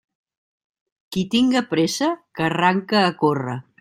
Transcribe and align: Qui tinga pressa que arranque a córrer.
Qui 1.15 1.23
tinga 1.35 1.63
pressa 1.73 2.09
que 2.39 2.47
arranque 2.47 3.01
a 3.03 3.15
córrer. 3.23 3.59